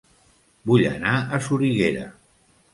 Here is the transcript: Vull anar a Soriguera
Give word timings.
Vull 0.71 0.85
anar 0.93 1.13
a 1.39 1.43
Soriguera 1.51 2.11